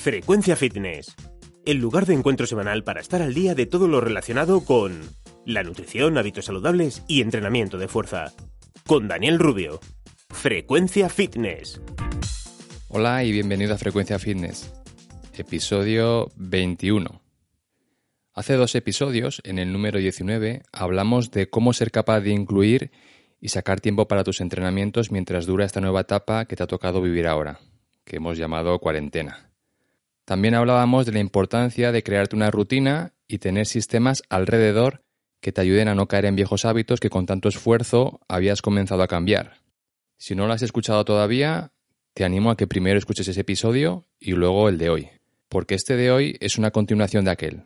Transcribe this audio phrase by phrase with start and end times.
[0.00, 1.14] Frecuencia Fitness.
[1.66, 4.98] El lugar de encuentro semanal para estar al día de todo lo relacionado con
[5.44, 8.32] la nutrición, hábitos saludables y entrenamiento de fuerza.
[8.86, 9.78] Con Daniel Rubio.
[10.30, 11.82] Frecuencia Fitness.
[12.88, 14.72] Hola y bienvenido a Frecuencia Fitness,
[15.34, 17.20] episodio 21.
[18.32, 22.90] Hace dos episodios, en el número 19, hablamos de cómo ser capaz de incluir
[23.38, 27.02] y sacar tiempo para tus entrenamientos mientras dura esta nueva etapa que te ha tocado
[27.02, 27.60] vivir ahora,
[28.06, 29.49] que hemos llamado cuarentena.
[30.30, 35.02] También hablábamos de la importancia de crearte una rutina y tener sistemas alrededor
[35.40, 39.02] que te ayuden a no caer en viejos hábitos que con tanto esfuerzo habías comenzado
[39.02, 39.54] a cambiar.
[40.18, 41.72] Si no lo has escuchado todavía,
[42.14, 45.08] te animo a que primero escuches ese episodio y luego el de hoy,
[45.48, 47.64] porque este de hoy es una continuación de aquel.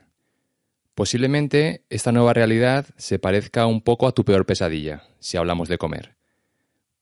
[0.94, 5.76] Posiblemente esta nueva realidad se parezca un poco a tu peor pesadilla, si hablamos de
[5.76, 6.16] comer,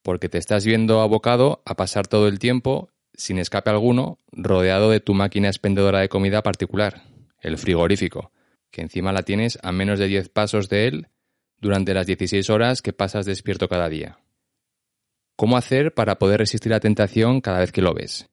[0.03, 5.01] porque te estás viendo abocado a pasar todo el tiempo, sin escape alguno, rodeado de
[5.01, 7.03] tu máquina expendedora de comida particular,
[7.41, 8.33] el frigorífico,
[8.71, 11.09] que encima la tienes a menos de 10 pasos de él
[11.59, 14.19] durante las 16 horas que pasas despierto cada día.
[15.37, 18.29] ¿Cómo hacer para poder resistir la tentación cada vez que lo ves?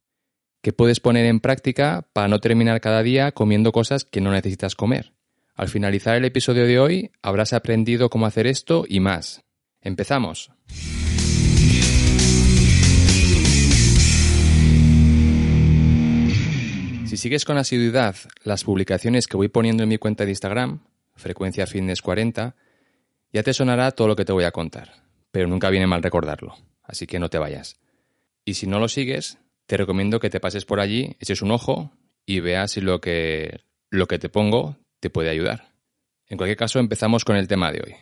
[0.62, 4.76] ¿Qué puedes poner en práctica para no terminar cada día comiendo cosas que no necesitas
[4.76, 5.14] comer?
[5.56, 9.44] Al finalizar el episodio de hoy habrás aprendido cómo hacer esto y más.
[9.82, 10.52] ¡Empezamos!
[17.20, 20.80] Sigues con asiduidad las publicaciones que voy poniendo en mi cuenta de Instagram,
[21.16, 22.56] frecuencia fitness 40,
[23.32, 26.56] ya te sonará todo lo que te voy a contar, pero nunca viene mal recordarlo
[26.90, 27.80] así que no te vayas.
[28.44, 29.38] Y si no lo sigues,
[29.68, 31.92] te recomiendo que te pases por allí, eches un ojo
[32.26, 35.76] y veas si lo que, lo que te pongo te puede ayudar.
[36.28, 37.96] En cualquier caso, empezamos con el tema de hoy.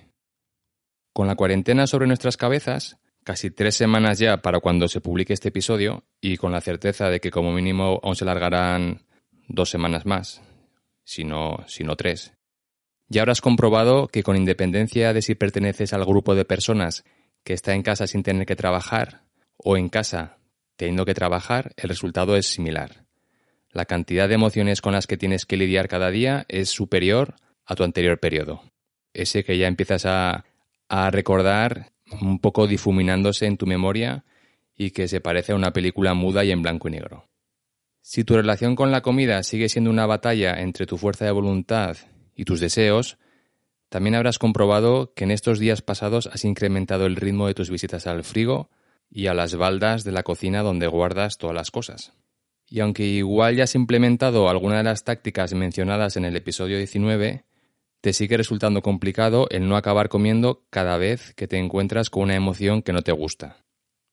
[1.11, 5.49] Con la cuarentena sobre nuestras cabezas, casi tres semanas ya para cuando se publique este
[5.49, 9.05] episodio, y con la certeza de que como mínimo aún se largarán
[9.47, 10.41] dos semanas más,
[11.03, 11.65] si no,
[11.97, 12.33] tres,
[13.07, 17.05] ya habrás comprobado que con independencia de si perteneces al grupo de personas
[17.43, 19.23] que está en casa sin tener que trabajar
[19.55, 20.37] o en casa
[20.75, 23.05] teniendo que trabajar, el resultado es similar.
[23.71, 27.35] La cantidad de emociones con las que tienes que lidiar cada día es superior
[27.65, 28.61] a tu anterior periodo.
[29.13, 30.45] Ese que ya empiezas a,
[30.89, 34.25] a recordar un poco difuminándose en tu memoria
[34.75, 37.25] y que se parece a una película muda y en blanco y negro.
[38.09, 41.97] Si tu relación con la comida sigue siendo una batalla entre tu fuerza de voluntad
[42.35, 43.17] y tus deseos,
[43.89, 48.07] también habrás comprobado que en estos días pasados has incrementado el ritmo de tus visitas
[48.07, 48.69] al frigo
[49.09, 52.13] y a las baldas de la cocina donde guardas todas las cosas.
[52.65, 57.43] Y aunque igual ya has implementado alguna de las tácticas mencionadas en el episodio 19,
[57.99, 62.35] te sigue resultando complicado el no acabar comiendo cada vez que te encuentras con una
[62.35, 63.65] emoción que no te gusta.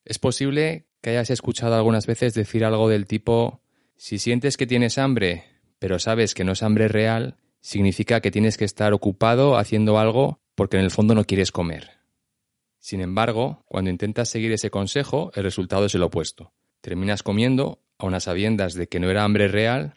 [0.05, 3.61] Es posible que hayas escuchado algunas veces decir algo del tipo
[3.97, 5.45] si sientes que tienes hambre,
[5.79, 10.41] pero sabes que no es hambre real, significa que tienes que estar ocupado haciendo algo
[10.55, 11.91] porque en el fondo no quieres comer.
[12.79, 16.53] Sin embargo, cuando intentas seguir ese consejo, el resultado es el opuesto.
[16.83, 19.95] Terminas comiendo a unas sabiendas de que no era hambre real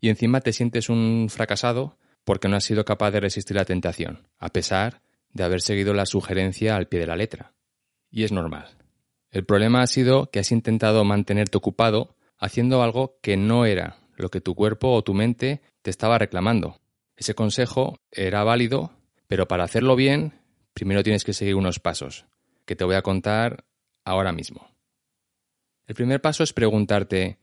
[0.00, 4.28] y encima te sientes un fracasado porque no has sido capaz de resistir la tentación,
[4.38, 5.00] a pesar
[5.32, 7.54] de haber seguido la sugerencia al pie de la letra.
[8.10, 8.76] Y es normal.
[9.30, 14.30] El problema ha sido que has intentado mantenerte ocupado haciendo algo que no era lo
[14.30, 16.80] que tu cuerpo o tu mente te estaba reclamando,
[17.18, 18.92] ese consejo era válido,
[19.26, 20.40] pero para hacerlo bien,
[20.72, 22.26] primero tienes que seguir unos pasos,
[22.64, 23.64] que te voy a contar
[24.04, 24.68] ahora mismo.
[25.86, 27.38] El primer paso es preguntarte,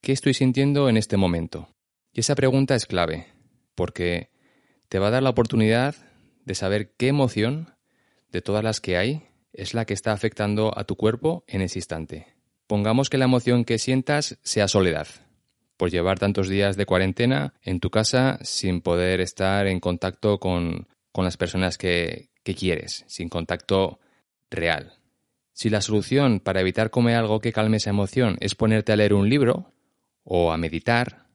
[0.00, 1.68] ¿qué estoy sintiendo en este momento?
[2.12, 3.26] Y esa pregunta es clave,
[3.74, 4.30] porque
[4.88, 5.96] te va a dar la oportunidad
[6.44, 7.74] de saber qué emoción,
[8.30, 11.78] de todas las que hay, es la que está afectando a tu cuerpo en ese
[11.78, 12.35] instante.
[12.66, 15.06] Pongamos que la emoción que sientas sea soledad
[15.76, 20.88] por llevar tantos días de cuarentena en tu casa sin poder estar en contacto con,
[21.14, 24.00] las personas que, que quieres, sin contacto
[24.50, 24.94] real.
[25.52, 29.14] Si la solución para evitar comer algo que calme esa emoción es ponerte a leer
[29.14, 29.72] un libro
[30.24, 31.26] o a meditar,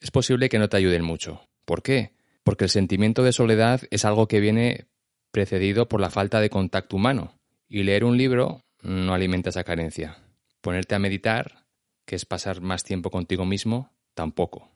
[0.00, 1.42] es posible que no te ayuden mucho.
[1.64, 2.12] ¿Por qué?
[2.44, 4.86] Porque el sentimiento de soledad es algo que viene
[5.30, 7.34] precedido por la falta de contacto humano,
[7.68, 10.18] y leer un libro no alimenta esa carencia.
[10.60, 11.66] Ponerte a meditar,
[12.04, 14.70] que es pasar más tiempo contigo mismo, tampoco.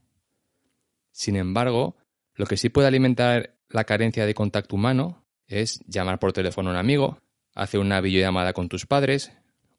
[1.11, 1.97] Sin embargo,
[2.35, 6.73] lo que sí puede alimentar la carencia de contacto humano es llamar por teléfono a
[6.73, 7.19] un amigo,
[7.55, 9.33] hacer una videollamada con tus padres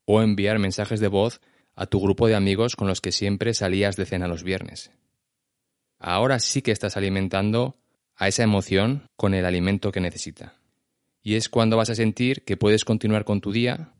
[0.05, 1.41] o enviar mensajes de voz
[1.75, 4.91] a tu grupo de amigos con los que siempre salías de cena los viernes.
[5.97, 7.77] Ahora sí que estás alimentando
[8.15, 10.55] a esa emoción con el alimento que necesita.
[11.21, 13.92] Y es cuando vas a sentir que puedes continuar con tu día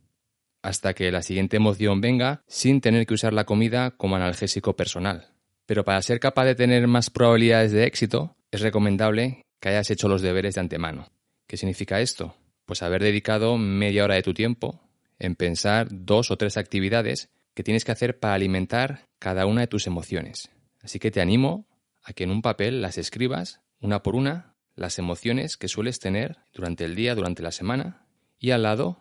[0.64, 5.28] hasta que la siguiente emoción venga sin tener que usar la comida como analgésico personal.
[5.66, 10.08] Pero para ser capaz de tener más probabilidades de éxito, es recomendable que hayas hecho
[10.08, 11.08] los deberes de antemano.
[11.48, 12.36] ¿Qué significa esto?
[12.66, 14.82] Pues haber dedicado media hora de tu tiempo
[15.20, 19.68] en pensar dos o tres actividades que tienes que hacer para alimentar cada una de
[19.68, 20.50] tus emociones.
[20.82, 21.68] Así que te animo
[22.04, 26.38] a que en un papel las escribas una por una las emociones que sueles tener
[26.54, 28.08] durante el día, durante la semana,
[28.40, 28.98] y al lado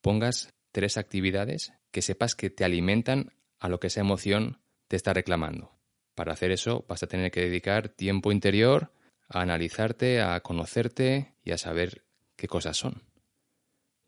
[0.00, 4.58] pongas tres actividades que sepas que te alimentan a lo que esa emoción
[4.88, 5.78] te está reclamando.
[6.14, 8.92] Para hacer eso vas a tener que dedicar tiempo interior
[9.28, 12.04] a analizarte, a conocerte y a saber
[12.36, 13.02] qué cosas son.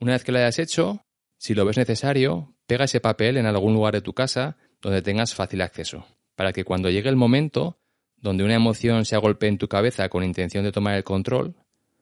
[0.01, 1.05] Una vez que lo hayas hecho,
[1.39, 5.35] si lo ves necesario, pega ese papel en algún lugar de tu casa donde tengas
[5.35, 7.79] fácil acceso, para que cuando llegue el momento
[8.17, 11.55] donde una emoción se agolpe en tu cabeza con intención de tomar el control,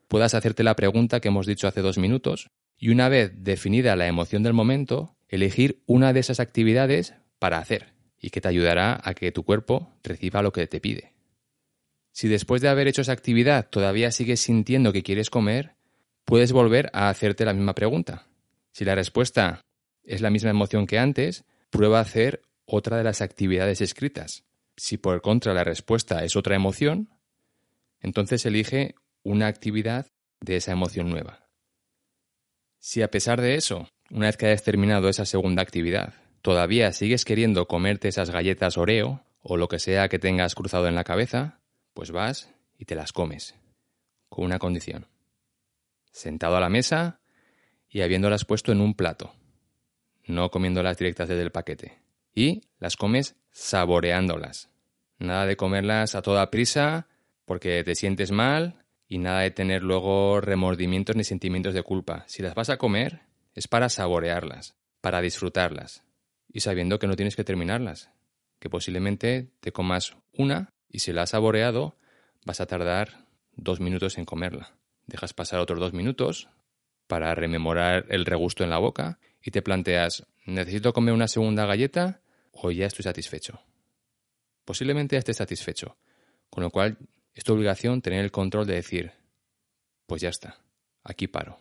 [0.07, 4.07] puedas hacerte la pregunta que hemos dicho hace dos minutos y una vez definida la
[4.07, 9.13] emoción del momento, elegir una de esas actividades para hacer y que te ayudará a
[9.13, 11.13] que tu cuerpo reciba lo que te pide.
[12.11, 15.75] Si después de haber hecho esa actividad todavía sigues sintiendo que quieres comer,
[16.25, 18.27] puedes volver a hacerte la misma pregunta.
[18.71, 19.61] Si la respuesta
[20.03, 24.43] es la misma emoción que antes, prueba a hacer otra de las actividades escritas.
[24.77, 27.09] Si por contra la respuesta es otra emoción,
[27.99, 30.07] entonces elige una actividad
[30.41, 31.42] de esa emoción nueva.
[32.85, 37.23] Si a pesar de eso, una vez que hayas terminado esa segunda actividad, todavía sigues
[37.23, 41.61] queriendo comerte esas galletas Oreo o lo que sea que tengas cruzado en la cabeza,
[41.93, 43.55] pues vas y te las comes,
[44.27, 45.07] con una condición.
[46.11, 47.21] Sentado a la mesa
[47.87, 49.33] y habiéndolas puesto en un plato,
[50.25, 51.99] no comiéndolas directas desde el paquete.
[52.35, 54.69] Y las comes saboreándolas.
[55.19, 57.07] Nada de comerlas a toda prisa
[57.45, 58.82] porque te sientes mal
[59.13, 62.23] y nada de tener luego remordimientos ni sentimientos de culpa.
[62.25, 63.21] Si las vas a comer
[63.53, 66.03] es para saborearlas, para disfrutarlas
[66.51, 68.09] y sabiendo que no tienes que terminarlas,
[68.59, 71.95] que posiblemente te comas una y si la has saboreado
[72.43, 74.73] vas a tardar dos minutos en comerla.
[75.05, 76.49] Dejas pasar otros dos minutos
[77.05, 82.21] para rememorar el regusto en la boca y te planteas, ¿necesito comer una segunda galleta
[82.51, 83.61] o ya estoy satisfecho?
[84.65, 85.97] Posiblemente estés satisfecho,
[86.49, 86.97] con lo cual
[87.33, 89.11] es tu obligación tener el control de decir,
[90.05, 90.59] pues ya está,
[91.03, 91.59] aquí paro.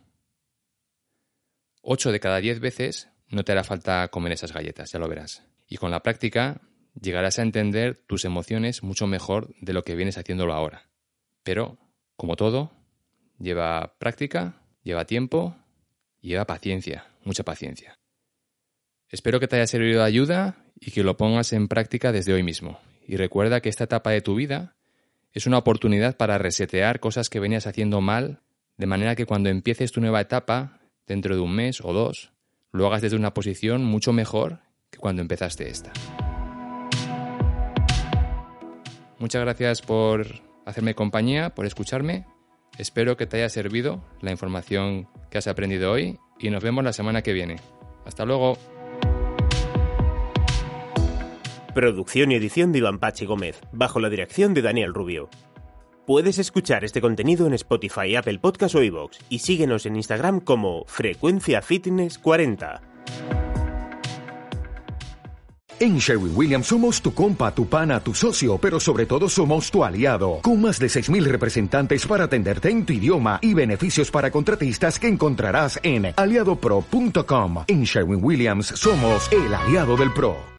[1.80, 5.42] Ocho de cada diez veces no te hará falta comer esas galletas, ya lo verás.
[5.66, 6.60] Y con la práctica
[7.00, 10.90] llegarás a entender tus emociones mucho mejor de lo que vienes haciéndolo ahora.
[11.42, 11.78] Pero,
[12.16, 12.70] como todo,
[13.38, 15.56] lleva práctica, lleva tiempo,
[16.20, 17.98] lleva paciencia, mucha paciencia.
[19.08, 22.42] Espero que te haya servido de ayuda y que lo pongas en práctica desde hoy
[22.42, 22.80] mismo.
[23.06, 24.76] Y recuerda que esta etapa de tu vida
[25.32, 28.40] es una oportunidad para resetear cosas que venías haciendo mal,
[28.76, 32.32] de manera que cuando empieces tu nueva etapa, dentro de un mes o dos,
[32.70, 35.92] lo hagas desde una posición mucho mejor que cuando empezaste esta.
[39.18, 40.26] Muchas gracias por
[40.66, 42.26] hacerme compañía, por escucharme.
[42.78, 46.92] Espero que te haya servido la información que has aprendido hoy y nos vemos la
[46.92, 47.56] semana que viene.
[48.04, 48.58] Hasta luego.
[51.74, 55.30] Producción y edición de Iván Pachi Gómez, bajo la dirección de Daniel Rubio.
[56.06, 60.84] Puedes escuchar este contenido en Spotify, Apple Podcast o iVoox y síguenos en Instagram como
[60.86, 62.82] Frecuencia Fitness 40.
[65.80, 69.82] En Sherwin Williams somos tu compa, tu pana, tu socio, pero sobre todo somos tu
[69.82, 74.98] aliado, con más de 6.000 representantes para atenderte en tu idioma y beneficios para contratistas
[74.98, 77.64] que encontrarás en aliadopro.com.
[77.66, 80.36] En Sherwin Williams somos el aliado del PRO.